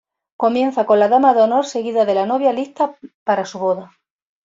Comienza 0.35 0.87
con 0.87 0.97
la 0.99 1.09
dama 1.09 1.35
de 1.35 1.43
honor 1.43 1.67
seguida 1.67 2.05
de 2.05 2.15
la 2.15 2.25
novia 2.25 2.53
lista 2.53 2.97
para 3.23 3.45
su 3.45 3.59
boda. 3.59 3.99